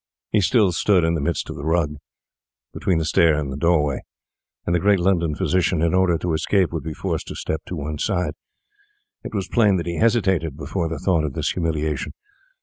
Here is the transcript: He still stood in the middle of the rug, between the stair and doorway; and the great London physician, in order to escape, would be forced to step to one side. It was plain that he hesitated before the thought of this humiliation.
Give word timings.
He 0.31 0.41
still 0.41 0.71
stood 0.71 1.03
in 1.03 1.13
the 1.13 1.21
middle 1.21 1.43
of 1.51 1.55
the 1.55 1.63
rug, 1.63 1.97
between 2.73 2.97
the 2.97 3.05
stair 3.05 3.35
and 3.37 3.59
doorway; 3.59 4.01
and 4.65 4.73
the 4.73 4.79
great 4.79 4.99
London 4.99 5.35
physician, 5.35 5.83
in 5.83 5.93
order 5.93 6.17
to 6.17 6.33
escape, 6.33 6.71
would 6.73 6.81
be 6.83 6.91
forced 6.95 7.27
to 7.27 7.35
step 7.35 7.61
to 7.67 7.75
one 7.75 7.99
side. 7.99 8.33
It 9.23 9.35
was 9.35 9.47
plain 9.47 9.77
that 9.77 9.85
he 9.85 9.99
hesitated 9.99 10.57
before 10.57 10.89
the 10.89 10.97
thought 10.97 11.23
of 11.23 11.33
this 11.33 11.51
humiliation. 11.51 12.13